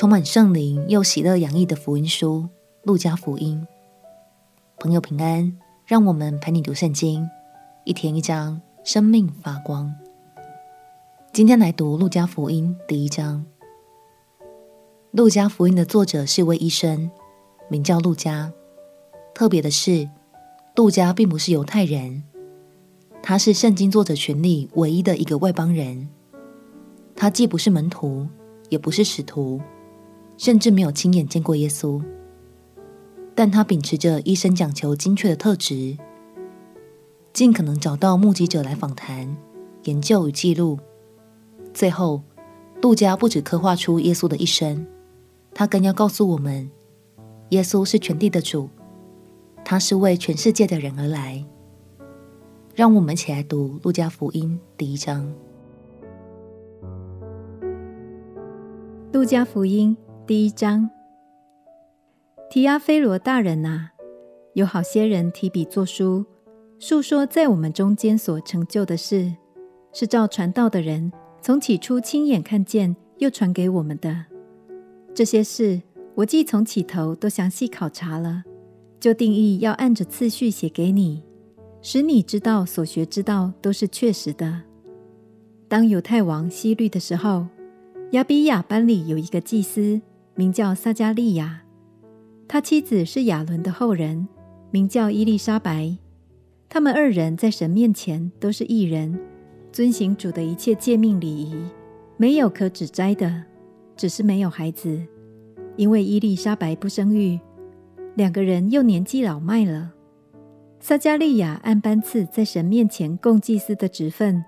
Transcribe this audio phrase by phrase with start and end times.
[0.00, 2.48] 充满圣灵又喜乐洋溢的福音书
[2.84, 3.66] 《路加福音》，
[4.82, 5.54] 朋友平安，
[5.84, 7.28] 让我们陪你读圣经，
[7.84, 9.94] 一天一章，生命发光。
[11.34, 13.44] 今天来读《路加福音》第一章。
[15.10, 17.10] 《路加福音》的作者是一位医生，
[17.68, 18.50] 名叫路加。
[19.34, 20.08] 特别的是，
[20.76, 22.22] 路加并不是犹太人，
[23.22, 26.08] 他是圣经作者群里唯一的一个外邦人。
[27.14, 28.26] 他既不是门徒，
[28.70, 29.60] 也不是使徒。
[30.40, 32.02] 甚至没有亲眼见过耶稣，
[33.34, 35.98] 但他秉持着医生讲求精确的特质，
[37.34, 39.36] 尽可能找到目击者来访谈、
[39.84, 40.78] 研究与记录。
[41.74, 42.22] 最后，
[42.80, 44.86] 路加不止刻画出耶稣的一生，
[45.52, 46.70] 他更要告诉我们，
[47.50, 48.70] 耶稣是全地的主，
[49.62, 51.44] 他是为全世界的人而来。
[52.74, 55.22] 让我们一起来读《路加福音》第一章，
[59.12, 59.94] 《路加福音》。
[60.30, 60.88] 第一章，
[62.48, 63.90] 提阿非罗大人啊，
[64.54, 66.24] 有好些人提笔作书，
[66.78, 69.34] 述说在我们中间所成就的事，
[69.92, 71.10] 是照传道的人
[71.42, 74.26] 从起初亲眼看见，又传给我们的。
[75.12, 75.82] 这些事，
[76.14, 78.44] 我既从起头都详细考察了，
[79.00, 81.24] 就定义要按着次序写给你，
[81.82, 84.62] 使你知道所学之道都是确实的。
[85.66, 87.48] 当犹太王希律的时候，
[88.12, 90.00] 亚比雅班里有一个祭司。
[90.40, 91.60] 名叫撒迦利亚，
[92.48, 94.26] 他妻子是亚伦的后人，
[94.70, 95.98] 名叫伊丽莎白。
[96.66, 99.20] 他们二人在神面前都是义人，
[99.70, 101.62] 遵行主的一切诫命礼仪，
[102.16, 103.44] 没有可指摘的，
[103.94, 104.98] 只是没有孩子，
[105.76, 107.38] 因为伊丽莎白不生育，
[108.14, 109.92] 两个人又年纪老迈了。
[110.80, 114.42] 撒迦利亚按班次在神面前供祭司的职分，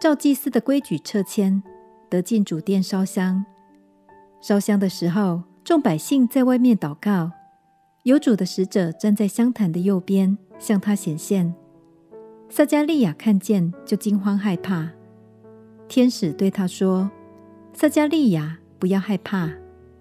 [0.00, 1.62] 照祭司的规矩撤迁，
[2.08, 3.44] 得进主殿烧香。
[4.40, 7.32] 烧香的时候，众百姓在外面祷告，
[8.04, 11.54] 有主的使者站在香坛的右边，向他显现。
[12.48, 14.90] 撒迦利亚看见，就惊慌害怕。
[15.88, 17.10] 天使对他说
[17.74, 19.50] ：“撒迦利亚，不要害怕，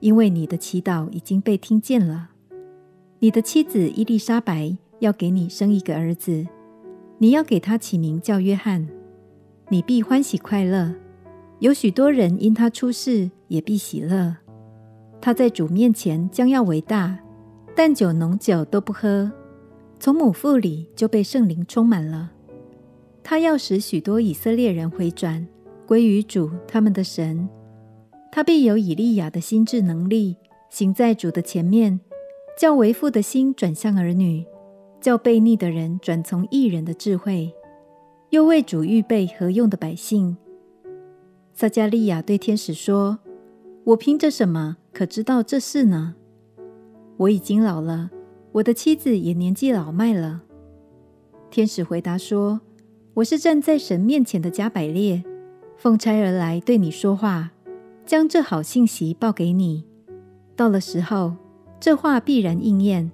[0.00, 2.30] 因为你的祈祷已经被听见了。
[3.20, 6.46] 你的妻子伊丽莎白要给你生一个儿子，
[7.18, 8.86] 你要给他起名叫约翰。
[9.70, 10.94] 你必欢喜快乐。”
[11.60, 14.36] 有许多人因他出世，也必喜乐。
[15.20, 17.18] 他在主面前将要为大，
[17.74, 19.30] 但酒浓酒都不喝，
[19.98, 22.30] 从母腹里就被圣灵充满了。
[23.24, 25.44] 他要使许多以色列人回转，
[25.84, 27.48] 归于主他们的神。
[28.30, 30.36] 他必有以利亚的心智能力，
[30.70, 31.98] 行在主的前面，
[32.56, 34.46] 叫为父的心转向儿女，
[35.00, 37.52] 叫悖逆的人转从义人的智慧，
[38.30, 40.36] 又为主预备合用的百姓。
[41.58, 43.18] 撒迦利亚对天使说
[43.82, 46.14] ：“我凭着什么可知道这事呢？
[47.16, 48.12] 我已经老了，
[48.52, 50.42] 我的妻子也年纪老迈了。”
[51.50, 52.60] 天使回答说
[53.14, 55.24] ：“我是站在神面前的加百列，
[55.76, 57.50] 奉差而来对你说话，
[58.06, 59.82] 将这好信息报给你。
[60.54, 61.34] 到了时候，
[61.80, 63.10] 这话必然应验。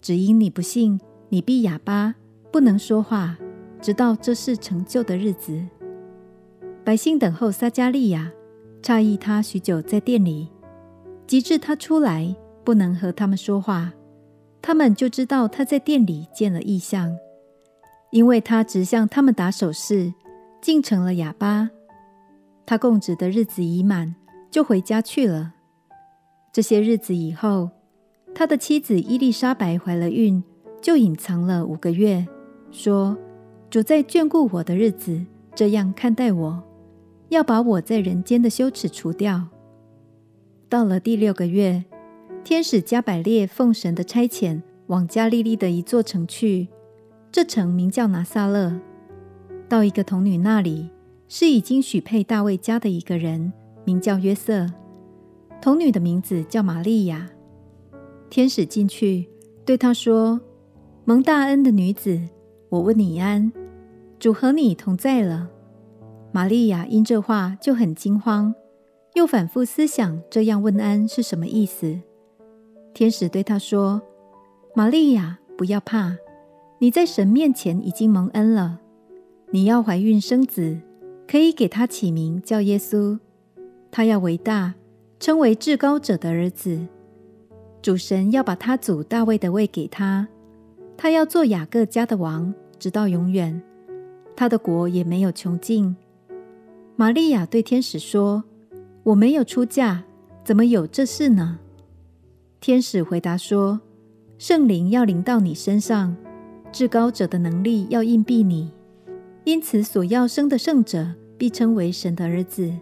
[0.00, 0.98] 只因你不信，
[1.28, 2.14] 你必哑巴，
[2.50, 3.36] 不能说话，
[3.82, 5.62] 直到这事成就的日子。”
[6.86, 8.30] 百姓等候撒迦利亚，
[8.80, 10.48] 诧异他许久在店里，
[11.26, 12.32] 及至他出来，
[12.62, 13.92] 不能和他们说话，
[14.62, 17.12] 他们就知道他在店里见了异象，
[18.12, 20.14] 因为他直向他们打手势，
[20.62, 21.70] 竟成了哑巴。
[22.64, 24.14] 他供职的日子已满，
[24.48, 25.54] 就回家去了。
[26.52, 27.68] 这些日子以后，
[28.32, 30.40] 他的妻子伊丽莎白怀了孕，
[30.80, 32.24] 就隐藏了五个月，
[32.70, 33.18] 说
[33.68, 36.62] ：“主在眷顾我的日子，这样看待我。”
[37.28, 39.48] 要把我在人间的羞耻除掉。
[40.68, 41.84] 到了第六个月，
[42.44, 46.68] 天使加百列奉神的差遣，往加利利的一座城去，
[47.32, 48.80] 这城名叫拿撒勒，
[49.68, 50.90] 到一个童女那里，
[51.28, 53.52] 是已经许配大卫家的一个人，
[53.84, 54.72] 名叫约瑟。
[55.60, 57.28] 童女的名字叫玛利亚。
[58.28, 59.28] 天使进去，
[59.64, 60.40] 对她说
[61.04, 62.20] ：“蒙大恩的女子，
[62.68, 63.52] 我问你安，
[64.18, 65.50] 主和你同在了。”
[66.36, 68.54] 玛利亚因这话就很惊慌，
[69.14, 71.98] 又反复思想这样问安是什么意思。
[72.92, 74.02] 天使对她说
[74.76, 76.14] ：“玛利亚，不要怕，
[76.78, 78.82] 你在神面前已经蒙恩了。
[79.50, 80.78] 你要怀孕生子，
[81.26, 83.18] 可以给他起名叫耶稣。
[83.90, 84.74] 他要为大，
[85.18, 86.86] 称为至高者的儿子。
[87.80, 90.28] 主神要把他祖大卫的位给他，
[90.98, 93.62] 他要做雅各家的王，直到永远。
[94.36, 95.96] 他的国也没有穷尽。”
[96.98, 98.42] 玛利亚对天使说
[99.04, 100.02] ：“我没有出嫁，
[100.42, 101.58] 怎么有这事呢？”
[102.58, 103.82] 天使回答说
[104.38, 106.16] ：“圣灵要临到你身上，
[106.72, 108.72] 至高者的能力要荫庇你，
[109.44, 112.72] 因此所要生的圣者必称为神的儿子。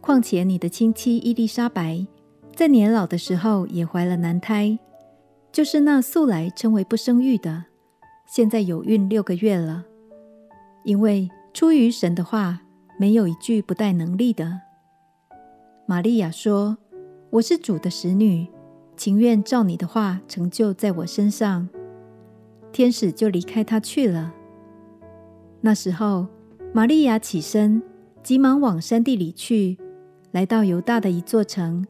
[0.00, 2.06] 况且你的亲戚伊丽莎白
[2.56, 4.78] 在年老的时候也怀了男胎，
[5.52, 7.64] 就是那素来称为不生育的，
[8.26, 9.84] 现在有孕六个月了，
[10.82, 12.61] 因为出于神的话。”
[12.98, 14.60] 没有一句不带能力的。
[15.86, 16.78] 玛利亚说
[17.30, 18.46] ：“我是主的使女，
[18.96, 21.68] 情愿照你的话成就在我身上。”
[22.72, 24.32] 天使就离开她去了。
[25.60, 26.26] 那时候，
[26.72, 27.82] 玛利亚起身，
[28.22, 29.76] 急忙往山地里去，
[30.30, 31.86] 来到犹大的一座城，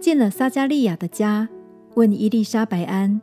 [0.00, 1.48] 进了撒迦利亚的家，
[1.94, 3.20] 问伊丽莎白安。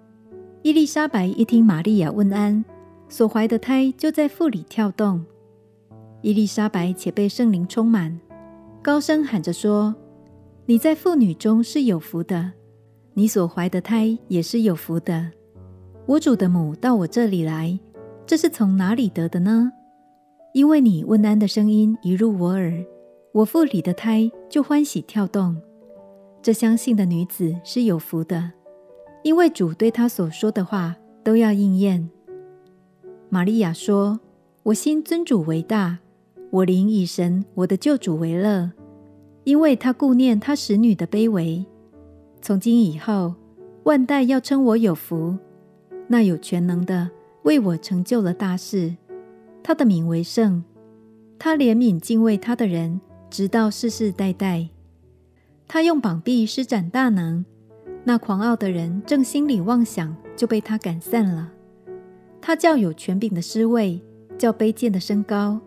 [0.64, 2.64] 伊丽莎白一听玛利亚问安，
[3.10, 5.26] 所怀的胎就在腹里跳动。
[6.28, 8.20] 伊丽莎白且被圣灵充满，
[8.84, 9.96] 高声喊着说
[10.68, 12.52] ：“你在妇女中是有福的，
[13.14, 15.32] 你所怀的胎也是有福的。
[16.06, 17.80] 我主的母到我这里来，
[18.26, 19.72] 这是从哪里得的呢？
[20.54, 22.74] 因为你问安的声音一入我耳，
[23.32, 25.56] 我腹里的胎就欢喜跳动。
[26.42, 28.52] 这相信的女子是有福的，
[29.24, 30.94] 因为主对她所说的话
[31.24, 32.10] 都要应验。”
[33.32, 34.20] 玛利亚说
[34.64, 36.00] ：“我心尊主为大。”
[36.50, 38.72] 我灵以神我的救主为乐，
[39.44, 41.66] 因为他顾念他使女的卑微。
[42.42, 43.36] 从今以后，
[43.84, 45.38] 万代要称我有福。
[46.08, 47.10] 那有权能的
[47.44, 48.96] 为我成就了大事，
[49.62, 50.64] 他的名为圣。
[51.38, 54.70] 他怜悯敬畏他的人，直到世世代代。
[55.68, 57.44] 他用膀臂施展大能，
[58.06, 61.52] 那狂傲的人正心里妄想，就被他赶散了。
[62.40, 64.02] 他叫有权柄的失位，
[64.38, 65.60] 叫卑贱的升高。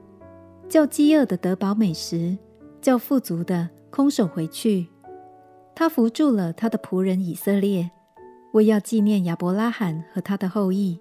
[0.70, 2.38] 叫饥饿的得饱美食，
[2.80, 4.86] 叫富足的空手回去。
[5.74, 7.90] 他扶住了他的仆人以色列，
[8.52, 11.00] 为要纪念亚伯拉罕和他的后裔，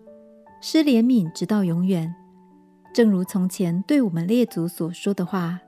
[0.60, 2.16] 施怜悯直到永远，
[2.92, 5.60] 正如从前对我们列祖所说的话。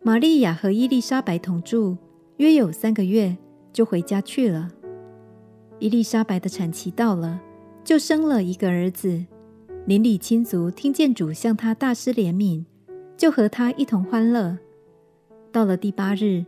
[0.00, 1.98] 玛利亚和伊丽莎白同住，
[2.38, 3.36] 约有三个月，
[3.70, 4.70] 就回家去了。
[5.78, 7.38] 伊丽莎白的产期到了，
[7.84, 9.26] 就生了一个儿子。
[9.84, 12.64] 邻里亲族听见主向他大施怜悯。
[13.18, 14.56] 就和他一同欢乐。
[15.50, 16.44] 到了第八日，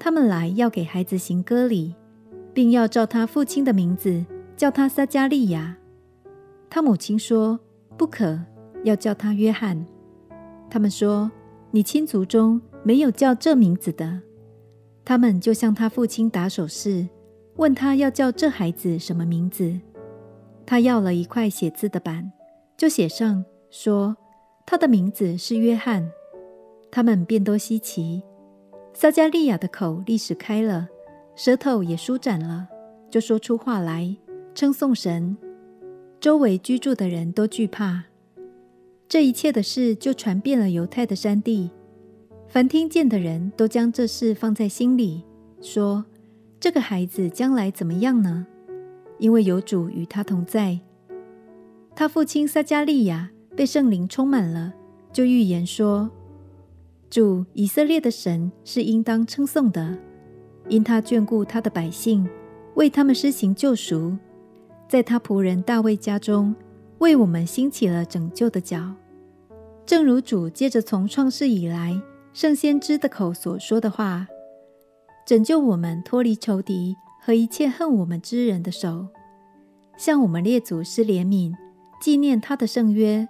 [0.00, 1.94] 他们来要给孩子行割礼，
[2.54, 4.24] 并要照他父亲的名字
[4.56, 5.76] 叫他撒迦利亚。
[6.70, 7.60] 他母亲说
[7.98, 8.40] ：“不可，
[8.84, 9.84] 要叫他约翰。”
[10.70, 11.30] 他们说
[11.70, 14.22] ：“你亲族中没有叫这名字的。”
[15.04, 17.06] 他们就向他父亲打手势，
[17.56, 19.78] 问他要叫这孩子什么名字。
[20.64, 22.32] 他要了一块写字的板，
[22.78, 24.16] 就写上说。
[24.66, 26.10] 他的名字是约翰，
[26.90, 28.22] 他们便都稀奇。
[28.92, 30.88] 撒迦利亚的口立时开了，
[31.36, 32.68] 舌头也舒展了，
[33.10, 34.16] 就说出话来，
[34.54, 35.36] 称颂神。
[36.18, 38.04] 周围居住的人都惧怕。
[39.06, 41.70] 这一切的事就传遍了犹太的山地，
[42.48, 45.24] 凡听见的人都将这事放在心里，
[45.60, 46.06] 说：
[46.58, 48.46] 这个孩子将来怎么样呢？
[49.18, 50.80] 因为有主与他同在。
[51.94, 53.30] 他父亲撒迦利亚。
[53.56, 54.72] 被圣灵充满了，
[55.12, 56.10] 就预言说
[57.08, 59.96] ：“主以色列的神是应当称颂的，
[60.68, 62.28] 因他眷顾他的百姓，
[62.74, 64.16] 为他们施行救赎，
[64.88, 66.54] 在他仆人大卫家中
[66.98, 68.92] 为我们兴起了拯救的角。
[69.86, 72.00] 正如主借着从创世以来
[72.32, 74.26] 圣先知的口所说的话，
[75.24, 79.06] 拯救我们脱离仇敌和一切恨我们之人的手，
[79.96, 81.54] 向我们列祖施怜悯，
[82.00, 83.28] 纪念他的圣约。”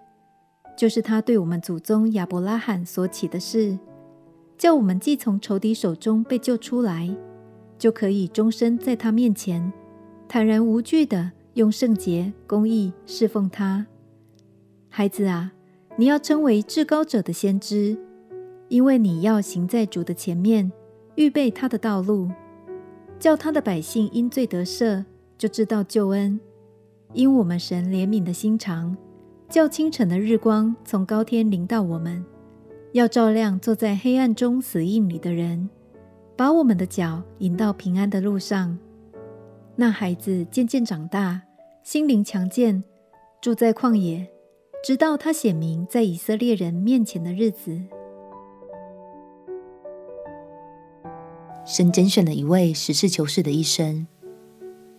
[0.77, 3.79] 就是他对我们祖宗亚伯拉罕所起的誓，
[4.59, 7.15] 叫我们既从仇敌手中被救出来，
[7.79, 9.73] 就可以终身在他面前
[10.27, 13.87] 坦然无惧地用圣洁公义侍奉他。
[14.89, 15.53] 孩子啊，
[15.97, 17.97] 你要称为至高者的先知，
[18.69, 20.73] 因为你要行在主的前面，
[21.15, 22.31] 预备他的道路，
[23.19, 25.05] 叫他的百姓因罪得赦，
[25.39, 26.41] 就知道救恩。
[27.13, 28.97] 因我们神怜悯的心肠。
[29.49, 32.25] 叫清晨的日光从高天临到我们，
[32.93, 35.69] 要照亮坐在黑暗中死荫里的人，
[36.37, 38.77] 把我们的脚引到平安的路上。
[39.77, 41.43] 那孩子渐渐长大，
[41.83, 42.83] 心灵强健，
[43.41, 44.29] 住在旷野，
[44.85, 47.81] 直到他显明在以色列人面前的日子。
[51.65, 54.07] 神拣选了一位实事求是的医生，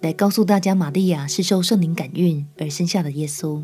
[0.02, 3.64] 来告诉大家，玛利亚是受圣灵感孕而生下的耶稣。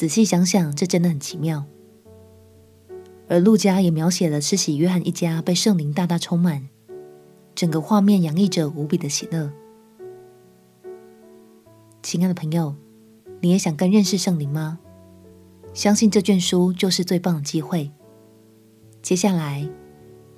[0.00, 1.66] 仔细想想，这真的很奇妙。
[3.28, 6.70] 而路加也描写了施洗约翰一家被圣灵大大充满，
[7.54, 9.52] 整个画面洋溢着无比的喜乐。
[12.02, 12.74] 亲爱的朋友，
[13.42, 14.78] 你也想更认识圣灵吗？
[15.74, 17.90] 相信这卷书就是最棒的机会。
[19.02, 19.68] 接下来。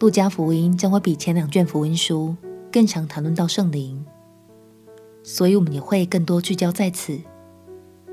[0.00, 2.35] 路加福音将会比前两卷福音书
[2.73, 4.04] 更常谈论到圣灵，
[5.23, 7.21] 所以我们也会更多聚焦在此，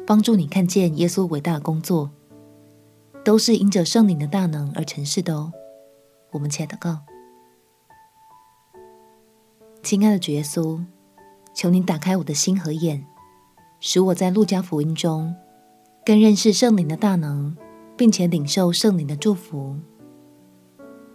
[0.09, 2.09] 帮助你看见耶稣伟大的工作，
[3.23, 5.53] 都是因着圣灵的大能而成事的哦。
[6.31, 7.01] 我们且祷告，
[9.83, 10.83] 亲爱的主耶稣，
[11.53, 13.05] 求你打开我的心和眼，
[13.79, 15.35] 使我在路加福音中
[16.03, 17.55] 更认识圣灵的大能，
[17.95, 19.77] 并且领受圣灵的祝福。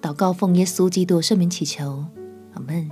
[0.01, 2.05] 祷告奉耶稣基督圣名祈求，
[2.53, 2.89] 阿门。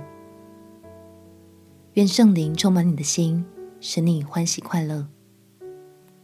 [1.93, 3.45] 愿圣灵充满你的心，
[3.79, 5.07] 使你欢喜快乐。